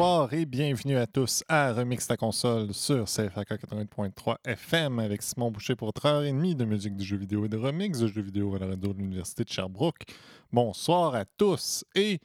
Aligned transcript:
Bonsoir 0.00 0.32
et 0.32 0.46
bienvenue 0.46 0.96
à 0.96 1.06
tous 1.06 1.44
à 1.46 1.74
Remix 1.74 2.06
ta 2.06 2.16
console 2.16 2.72
sur 2.72 3.04
CFAK 3.04 3.50
80.3 3.50 4.36
FM 4.46 4.98
avec 4.98 5.20
Simon 5.20 5.50
Boucher 5.50 5.76
pour 5.76 5.90
3h30 5.90 6.56
de 6.56 6.64
musique 6.64 6.96
de 6.96 7.04
jeux 7.04 7.18
vidéo 7.18 7.44
et 7.44 7.50
de 7.50 7.58
remix 7.58 7.98
de 7.98 8.06
jeux 8.06 8.22
vidéo 8.22 8.54
à 8.54 8.60
la 8.60 8.68
radio 8.68 8.94
de 8.94 8.98
l'Université 8.98 9.44
de 9.44 9.50
Sherbrooke. 9.50 10.06
Bonsoir 10.50 11.14
à 11.14 11.26
tous 11.26 11.84
et 11.94 12.18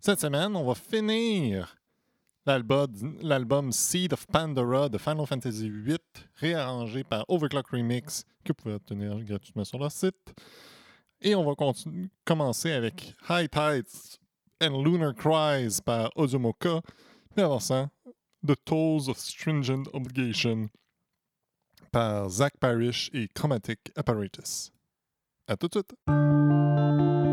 cette 0.00 0.18
semaine, 0.18 0.56
on 0.56 0.64
va 0.66 0.74
finir 0.74 1.76
l'album 2.46 3.70
Seed 3.70 4.12
of 4.12 4.26
Pandora 4.26 4.88
de 4.88 4.98
Final 4.98 5.24
Fantasy 5.24 5.70
VIII 5.70 5.98
réarrangé 6.34 7.04
par 7.04 7.24
Overclock 7.28 7.68
Remix 7.68 8.24
que 8.42 8.48
vous 8.48 8.54
pouvez 8.54 8.74
obtenir 8.74 9.22
gratuitement 9.22 9.64
sur 9.64 9.78
leur 9.78 9.92
site. 9.92 10.34
Et 11.20 11.36
on 11.36 11.44
va 11.44 11.54
commencer 12.24 12.72
avec 12.72 13.14
High 13.30 13.48
Tides 13.48 14.18
and 14.64 14.82
Lunar 14.82 15.12
Cries 15.12 15.80
par 15.80 16.10
Ozumoka. 16.16 16.80
Puis 17.34 17.44
avant 17.44 17.60
ça, 17.60 17.90
The 18.46 18.56
Tolls 18.64 19.08
of 19.08 19.18
Stringent 19.18 19.84
Obligation 19.92 20.68
par 21.92 22.28
Zach 22.30 22.56
Parrish 22.58 23.10
et 23.12 23.28
Chromatic 23.34 23.92
Apparatus. 23.96 24.72
À 25.46 25.56
tout 25.56 25.68
de 25.68 25.74
suite. 25.74 27.23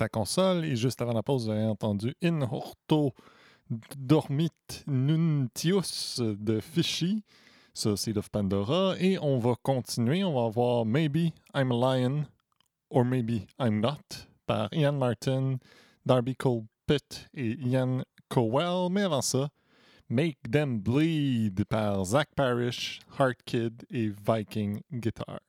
La 0.00 0.08
console 0.08 0.64
et 0.64 0.76
juste 0.76 1.00
avant 1.02 1.12
la 1.12 1.22
pause, 1.22 1.46
vous 1.46 1.50
avez 1.50 1.64
entendu 1.64 2.14
In 2.22 2.42
Horto 2.42 3.12
Dormit 3.96 4.50
Nuntius 4.86 6.20
de 6.20 6.60
Fishy 6.60 7.24
Seed 7.74 8.18
of 8.18 8.30
Pandora 8.30 8.94
et 9.00 9.18
on 9.20 9.38
va 9.38 9.54
continuer, 9.62 10.22
on 10.22 10.34
va 10.34 10.48
voir 10.48 10.84
Maybe 10.84 11.32
I'm 11.54 11.72
a 11.72 11.74
Lion 11.74 12.26
or 12.90 13.04
Maybe 13.04 13.46
I'm 13.58 13.80
Not 13.80 14.28
par 14.46 14.68
Ian 14.72 14.98
Martin, 14.98 15.58
Darby 16.06 16.36
Colpitt 16.36 17.28
et 17.34 17.56
Ian 17.66 18.04
Cowell. 18.28 18.90
Mais 18.90 19.02
avant 19.02 19.22
ça, 19.22 19.48
Make 20.08 20.38
Them 20.50 20.80
Bleed 20.80 21.64
par 21.64 22.04
Zach 22.04 22.28
Parrish, 22.36 23.00
Heart 23.18 23.38
Kid 23.44 23.86
et 23.90 24.12
Viking 24.26 24.80
Guitar. 24.92 25.40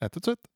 À 0.00 0.08
tout 0.08 0.20
de 0.20 0.24
suite! 0.24 0.53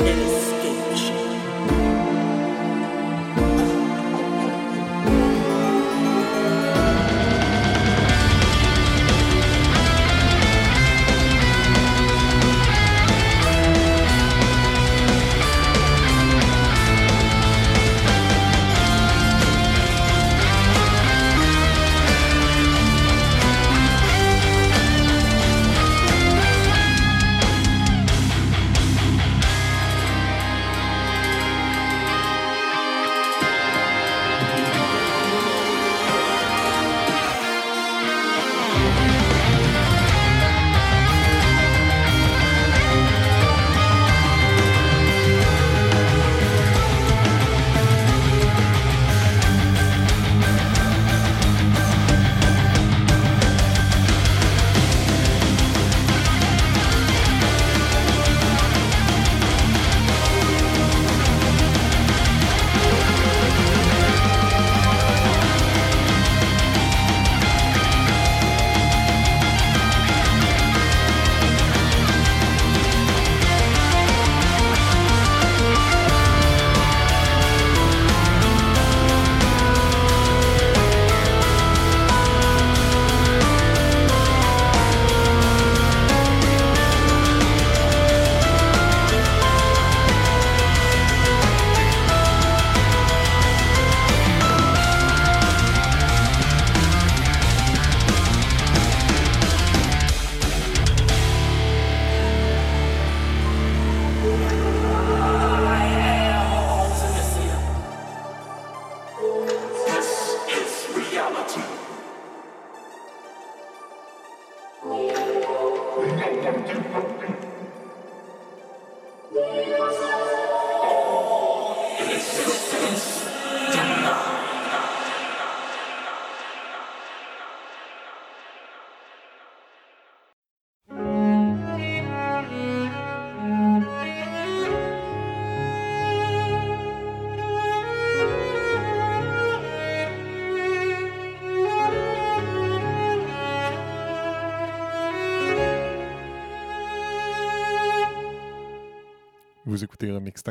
Yes. 0.00 0.57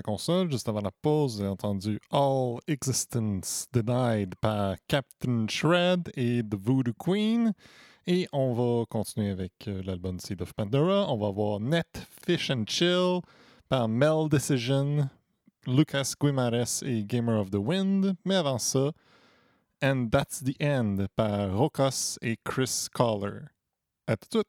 Console. 0.02 0.52
Juste 0.52 0.70
avant 0.70 0.82
la 0.82 0.92
pause, 1.02 1.40
avez 1.40 1.50
entendu 1.50 2.00
All 2.12 2.60
Existence 2.68 3.68
Denied 3.74 4.36
par 4.42 4.76
Captain 4.88 5.48
Shred 5.48 6.12
et 6.16 6.44
The 6.44 6.56
Voodoo 6.56 6.94
Queen. 6.94 7.54
Et 8.06 8.28
on 8.32 8.54
va 8.54 8.86
continuer 8.86 9.32
avec 9.32 9.52
euh, 9.68 9.82
l'album 9.84 10.20
Seed 10.20 10.42
of 10.42 10.54
Pandora. 10.54 11.12
On 11.12 11.18
va 11.18 11.30
voir 11.30 11.60
Net 11.60 12.08
Fish 12.26 12.50
and 12.50 12.64
Chill 12.68 13.22
par 13.68 13.88
Mel 13.88 14.30
Decision, 14.30 15.10
Lucas 15.66 16.14
Guimares 16.20 16.84
et 16.84 17.04
Gamer 17.04 17.40
of 17.40 17.52
the 17.52 17.58
Wind. 17.58 18.16
Mais 18.24 18.36
avant 18.36 18.60
ça, 18.60 18.92
And 19.84 20.10
That's 20.12 20.42
the 20.42 20.56
End 20.62 21.08
par 21.16 21.56
Rokos 21.56 22.18
et 22.22 22.38
Chris 22.44 22.88
Collar. 22.94 23.50
À 24.08 24.16
tout! 24.16 24.44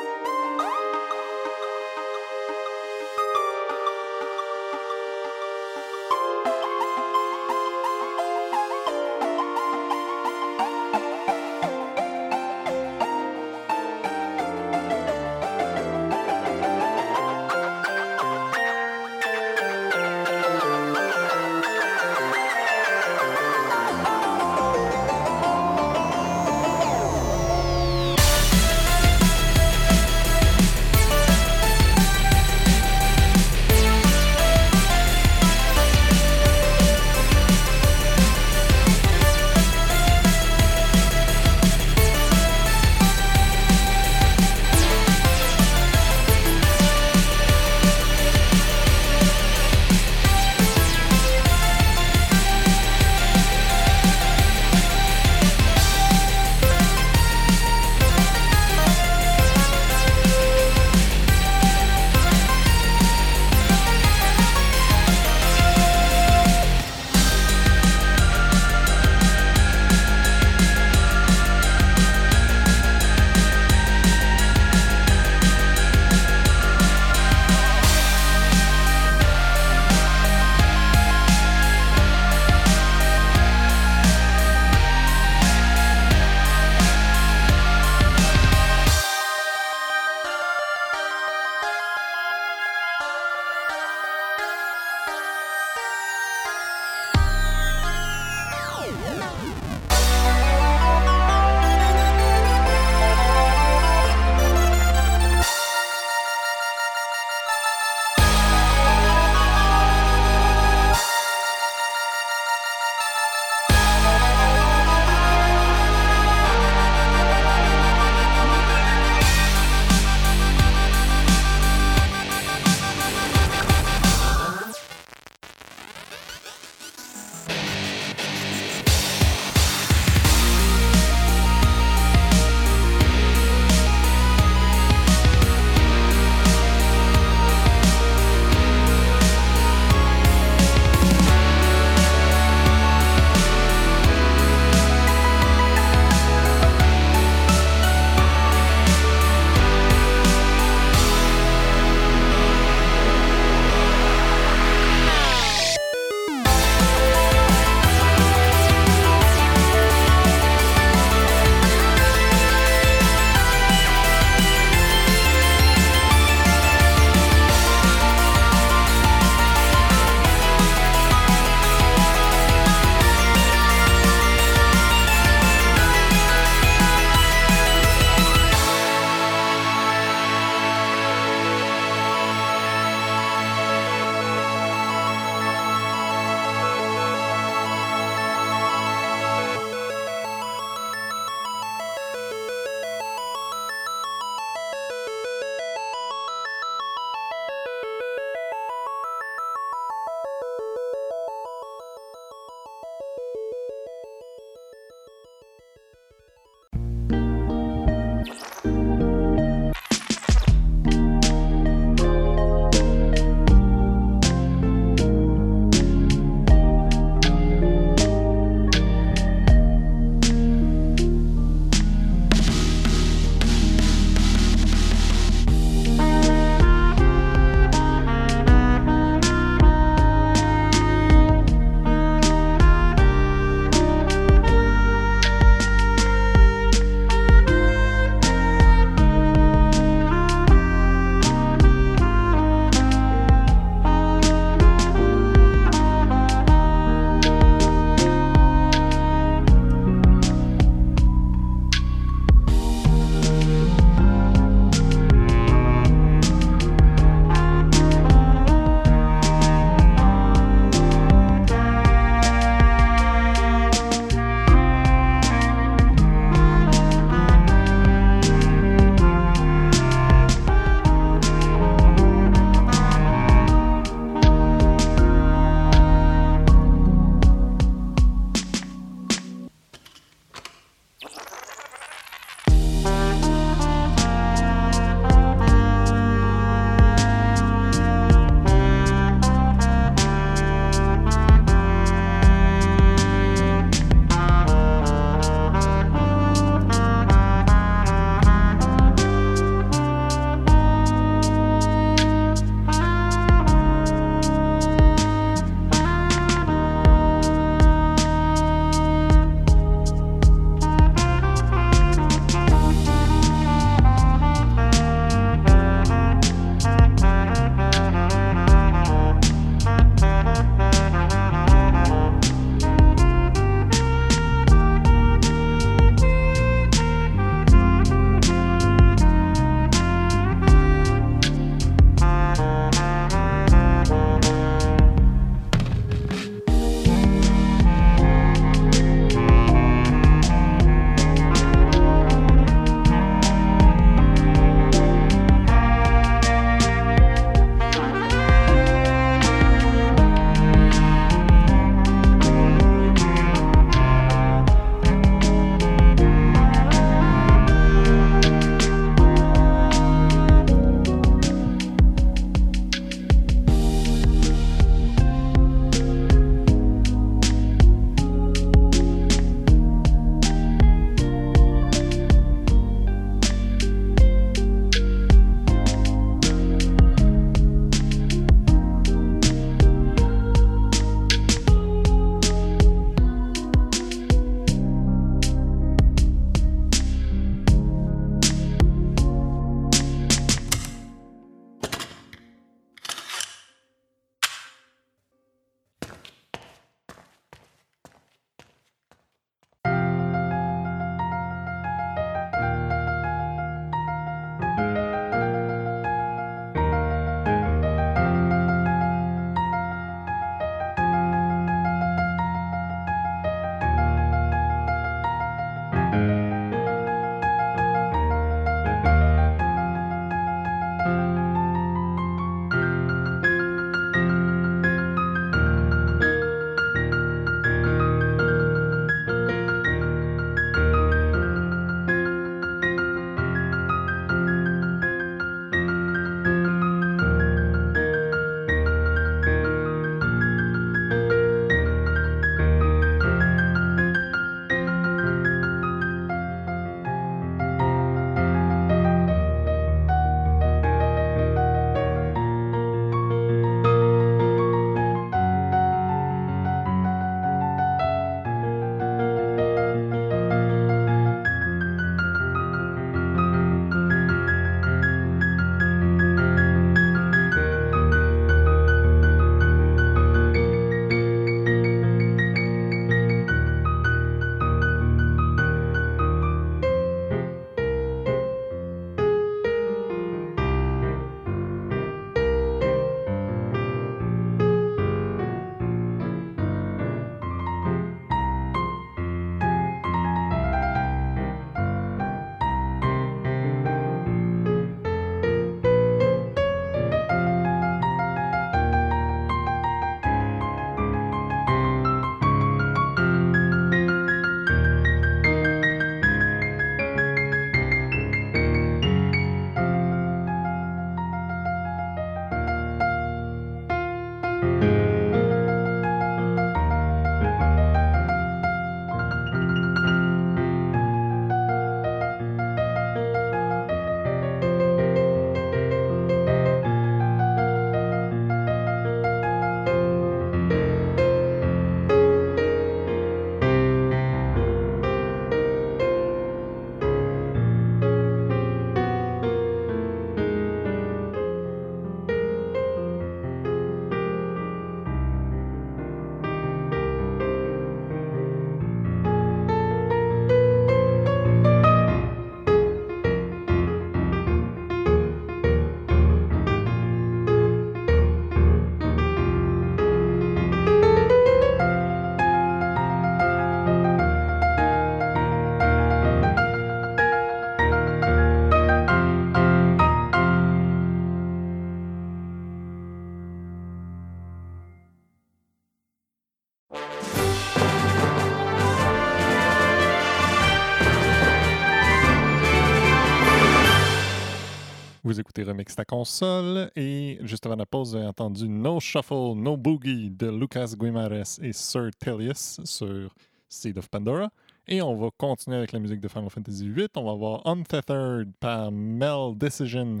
Vous 585.12 585.20
écoutez 585.20 585.42
Remix 585.42 585.76
ta 585.76 585.84
console 585.84 586.70
et 586.74 587.18
juste 587.20 587.44
avant 587.44 587.56
la 587.56 587.66
pause, 587.66 587.90
vous 587.90 587.96
avez 587.96 588.06
entendu 588.06 588.48
No 588.48 588.80
Shuffle, 588.80 589.34
No 589.36 589.58
Boogie 589.58 590.08
de 590.08 590.30
Lucas 590.30 590.72
Guimares 590.74 591.38
et 591.42 591.52
Sir 591.52 591.90
Tellius 591.98 592.58
sur 592.64 593.14
Seed 593.46 593.76
of 593.76 593.90
Pandora. 593.90 594.30
Et 594.66 594.80
on 594.80 594.96
va 594.96 595.10
continuer 595.18 595.58
avec 595.58 595.72
la 595.72 595.80
musique 595.80 596.00
de 596.00 596.08
Final 596.08 596.30
Fantasy 596.30 596.66
VIII. 596.66 596.88
On 596.96 597.04
va 597.04 597.12
voir 597.12 597.46
Untethered 597.46 598.32
par 598.40 598.72
Mel 598.72 599.36
Decision 599.36 600.00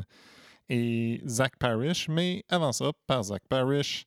et 0.70 1.20
Zach 1.26 1.58
Parrish. 1.58 2.08
Mais 2.08 2.42
avant 2.48 2.72
ça, 2.72 2.90
par 3.06 3.22
Zach 3.24 3.42
Parrish, 3.50 4.06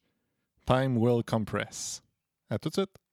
Time 0.65 0.97
Will 0.97 1.23
Compress. 1.23 2.01
À 2.49 2.57
tout 2.57 2.69
de 2.69 2.73
suite. 2.73 3.04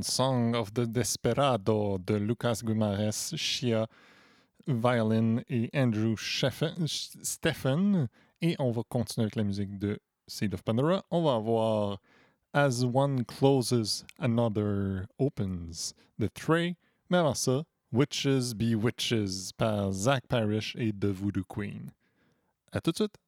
Song 0.00 0.54
of 0.54 0.72
the 0.72 0.86
Desperado 0.86 1.98
de 1.98 2.18
Lucas 2.18 2.62
Guimarães, 2.62 3.34
Shia 3.36 3.86
Violin 4.66 5.42
et 5.50 5.68
Andrew 5.74 6.16
Stephen. 6.16 8.08
Et 8.40 8.56
on 8.58 8.70
va 8.70 8.82
continuer 8.88 9.24
avec 9.24 9.36
la 9.36 9.44
musique 9.44 9.78
de 9.78 9.98
Seed 10.26 10.54
of 10.54 10.62
Pandora. 10.62 11.04
On 11.10 11.22
va 11.22 11.34
avoir 11.34 11.98
As 12.54 12.84
One 12.84 13.24
Closes, 13.24 14.04
Another 14.18 15.06
Opens 15.18 15.92
de 16.18 16.28
Trey. 16.28 16.76
Mais 17.10 17.18
avant 17.18 17.34
ça, 17.34 17.64
Witches 17.92 18.54
Be 18.54 18.74
Witches 18.74 19.52
par 19.56 19.92
Zach 19.92 20.26
Parrish 20.26 20.74
et 20.76 20.92
The 20.92 21.06
Voodoo 21.06 21.44
Queen. 21.44 21.90
À 22.72 22.80
tout 22.80 22.92
de 22.92 22.96
suite! 22.96 23.21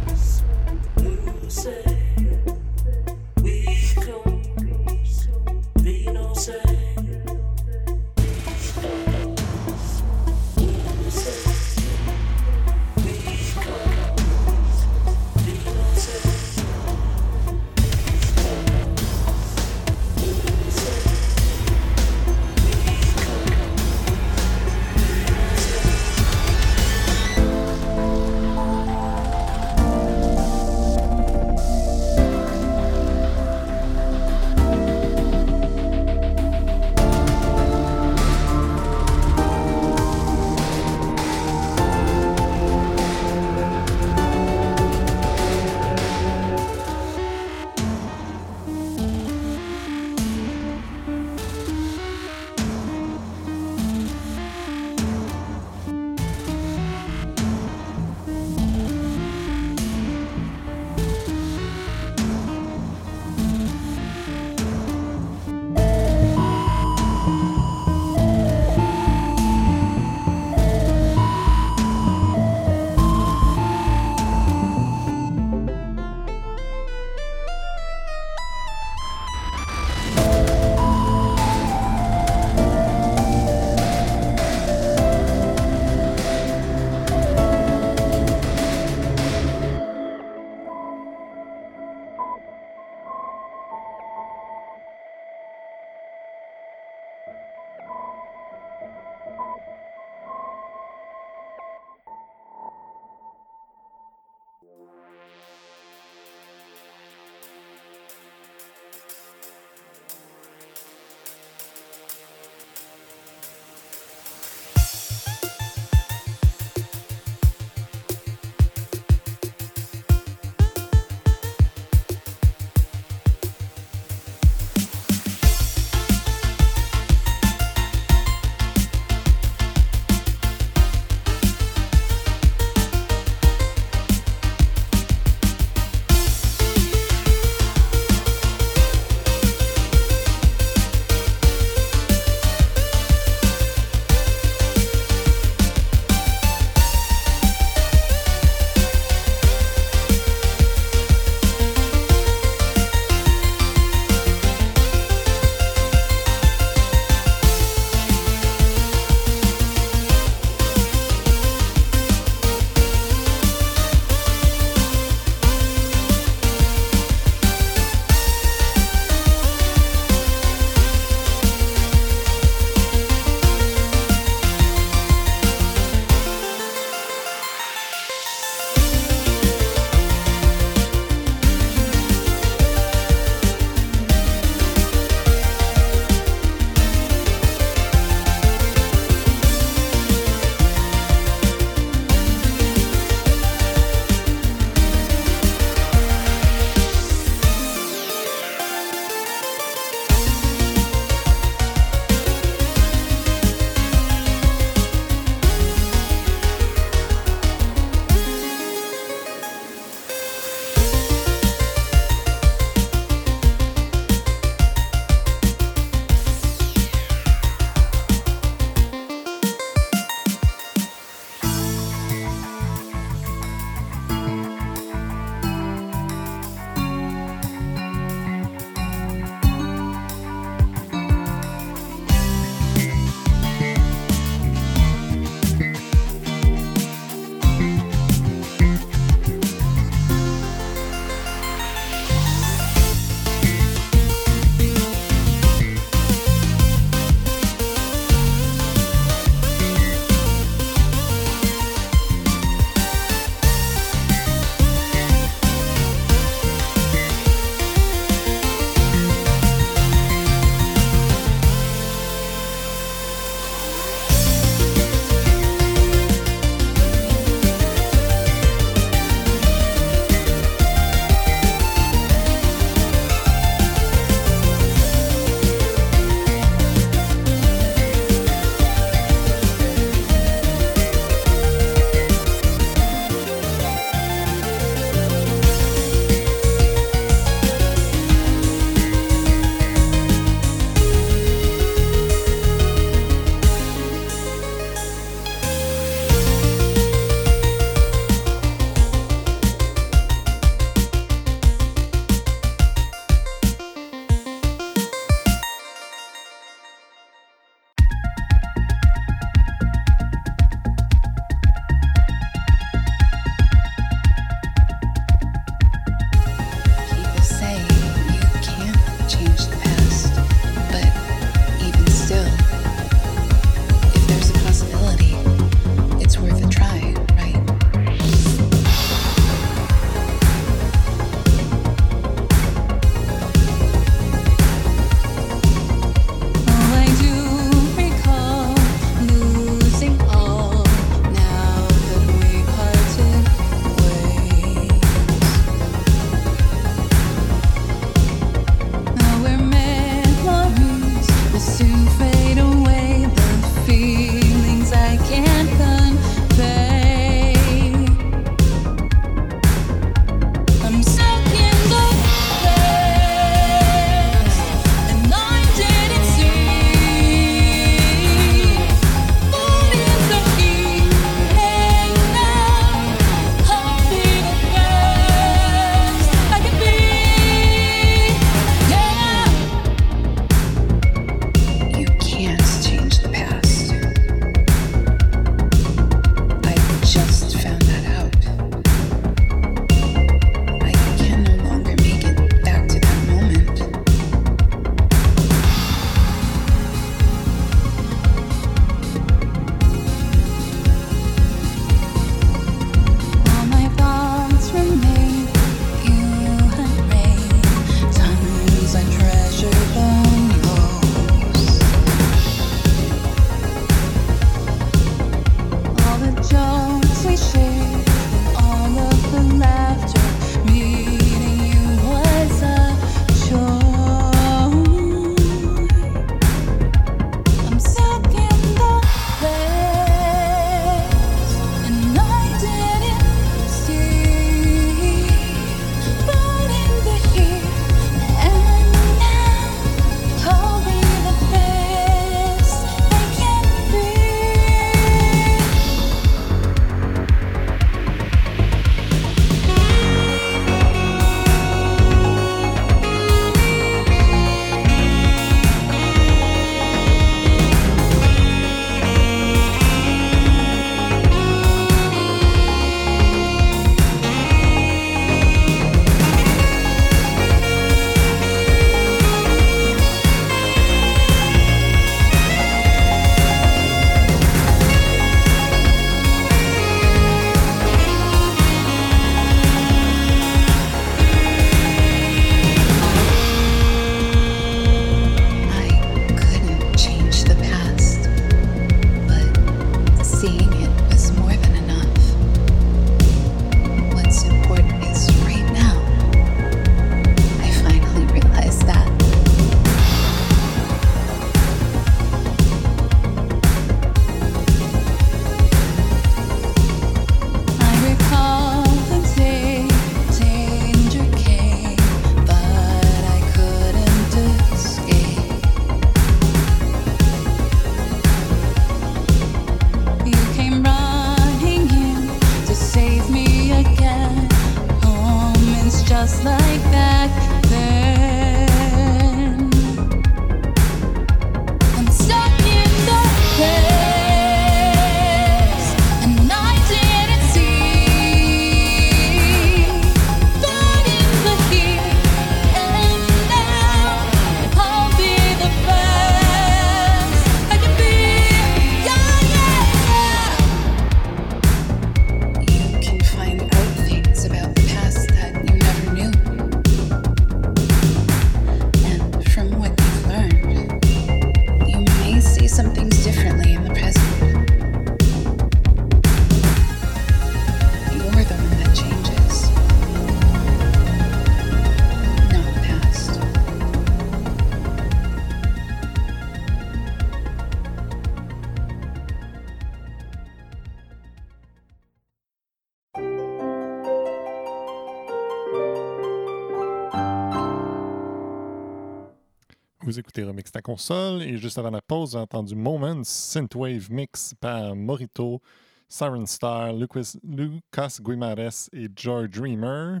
Console 590.64 591.22
et 591.22 591.36
juste 591.36 591.58
avant 591.58 591.70
la 591.70 591.82
pause, 591.82 592.12
j'ai 592.12 592.18
entendu 592.18 592.56
Moments 592.56 593.04
Synthwave 593.04 593.92
Mix 593.92 594.34
par 594.40 594.74
Morito, 594.74 595.40
Siren 595.88 596.26
Star, 596.26 596.72
Lucas, 596.72 597.98
Guimares 598.00 598.68
et 598.72 598.88
George 598.96 599.30
Dreamer. 599.30 600.00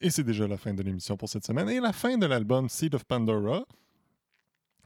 Et 0.00 0.10
c'est 0.10 0.24
déjà 0.24 0.48
la 0.48 0.56
fin 0.56 0.74
de 0.74 0.82
l'émission 0.82 1.16
pour 1.16 1.28
cette 1.28 1.46
semaine 1.46 1.68
et 1.68 1.78
la 1.78 1.92
fin 1.92 2.18
de 2.18 2.26
l'album 2.26 2.68
Seed 2.68 2.94
of 2.94 3.04
Pandora, 3.04 3.64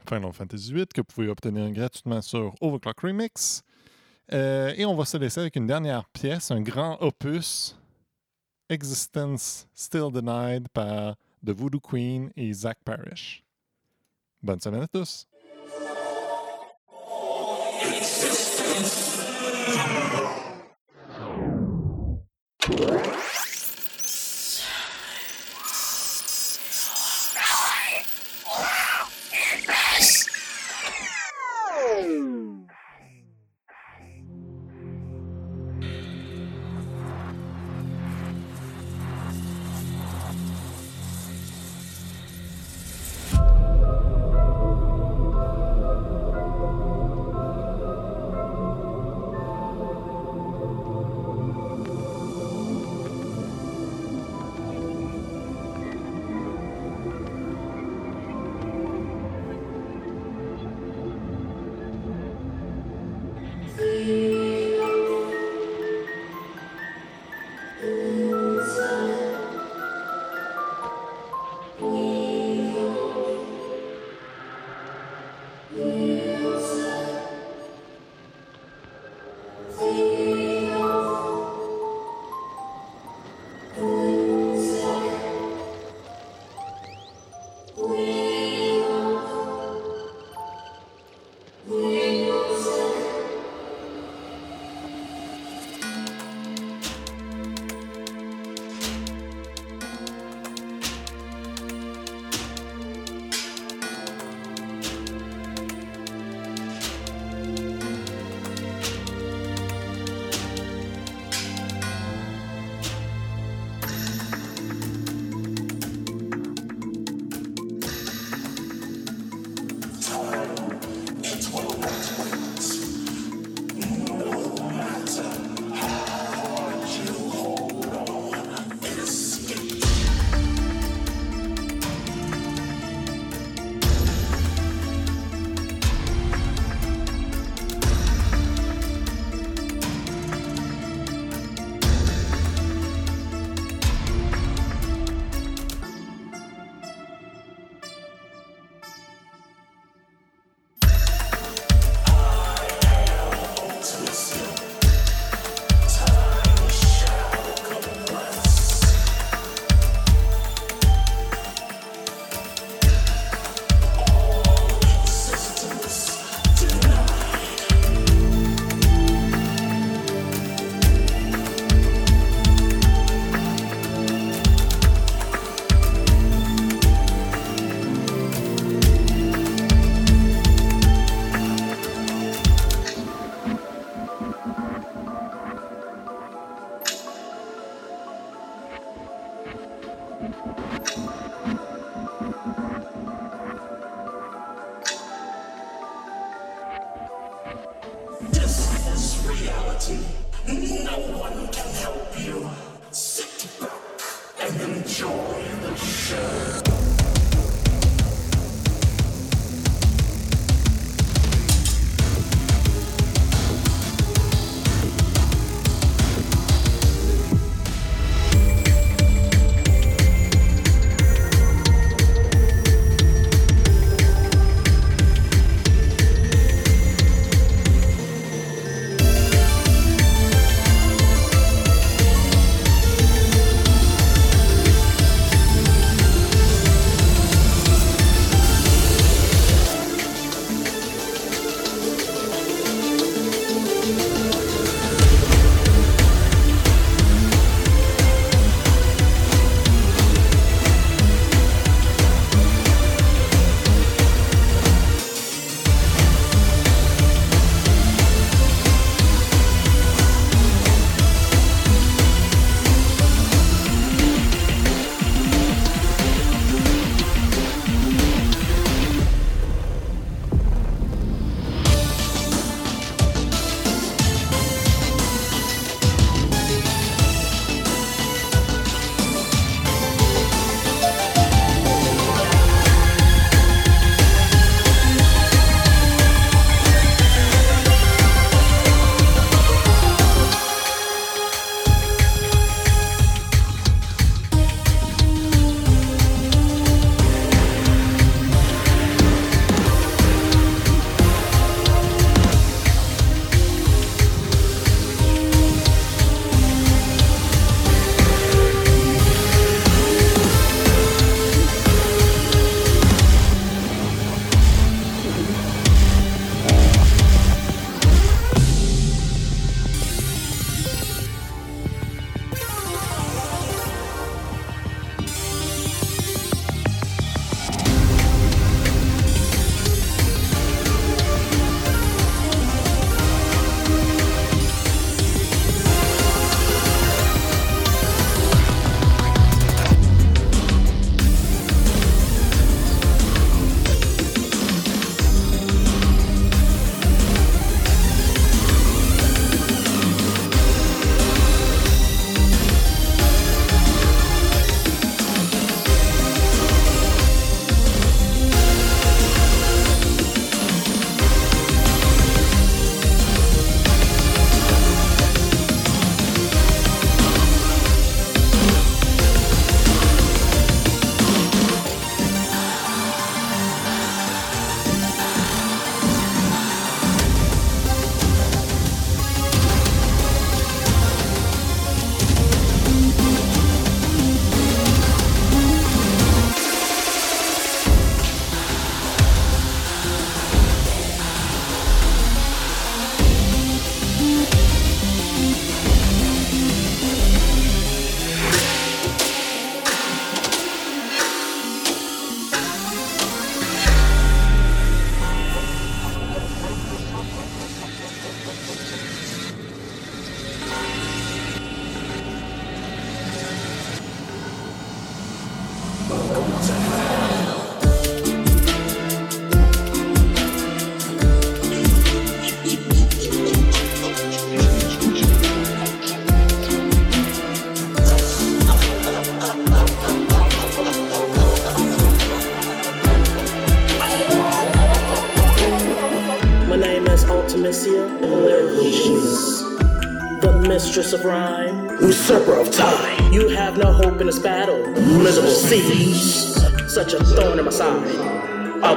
Final 0.07 0.33
Fantasy 0.33 0.75
VIII, 0.75 0.87
que 0.87 1.01
vous 1.01 1.05
pouvez 1.05 1.29
obtenir 1.29 1.71
gratuitement 1.71 2.21
sur 2.21 2.55
Overclock 2.61 3.01
Remix. 3.01 3.63
Euh, 4.33 4.75
et 4.77 4.85
on 4.85 4.97
va 4.97 5.05
se 5.05 5.17
laisser 5.17 5.41
avec 5.41 5.55
une 5.57 5.69
dernière 5.69 6.05
pièce, 6.09 6.51
un 6.51 6.61
grand 6.61 7.01
opus, 7.01 7.77
Existence 8.69 9.69
Still 9.73 10.11
Denied 10.13 10.69
par 10.71 11.15
The 11.47 11.51
Voodoo 11.51 11.79
Queen 11.79 12.33
et 12.37 12.53
Zach 12.53 12.79
Parrish. 12.85 13.45
Bonne 14.47 14.60
semaine 14.60 14.85
existence. 14.85 15.27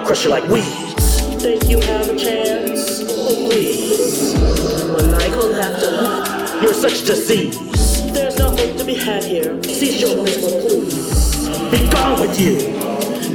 Crush 0.09 0.23
you 0.23 0.31
like 0.31 0.49
weeds. 0.49 1.21
Think 1.39 1.69
you 1.69 1.79
have 1.81 2.09
a 2.09 2.15
chance? 2.15 3.03
Oh, 3.09 3.47
please. 3.47 4.33
Maniacal 4.33 5.49
laughter, 5.49 6.63
you're 6.63 6.73
such 6.73 7.05
disease. 7.05 8.11
There's 8.11 8.39
no 8.39 8.49
hope 8.49 8.75
to 8.79 8.85
be 8.85 8.95
had 8.95 9.23
here. 9.23 9.61
Cease 9.61 10.01
your 10.01 10.23
miserable 10.23 10.61
pleas. 10.61 11.47
Be 11.69 11.87
gone 11.91 12.19
with 12.19 12.41
you, 12.41 12.55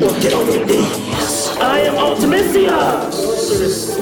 or 0.05 0.11
get 0.19 0.35
on 0.35 0.53
your 0.53 0.67
knees. 0.67 1.49
I 1.61 1.79
am 1.87 1.95
Ultimisia! 1.95 3.13
Sorceress 3.13 3.97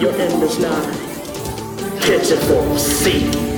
your 0.00 0.12
end 0.12 0.42
is 0.42 0.58
nigh. 0.58 2.00
Kitchen 2.00 2.38
full 2.38 2.72
of 2.72 2.80
seeds. 2.80 3.57